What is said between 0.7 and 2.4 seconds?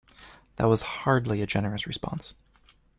hardly a generous response.